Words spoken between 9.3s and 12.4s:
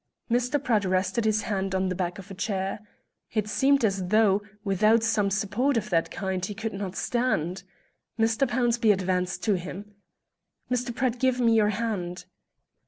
to him. "Mr. Pratt, give me your hand."